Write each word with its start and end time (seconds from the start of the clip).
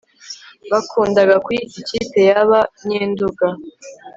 bakundaga 0.71 1.35
kuyita 1.45 1.75
ikipe 1.83 2.19
yaba 2.29 2.59
nyendunga 2.87 3.47